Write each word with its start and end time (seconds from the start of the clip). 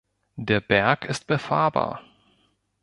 Der 0.35 0.61
Berg 0.61 1.05
ist 1.05 1.27
befahrbar. 1.27 2.01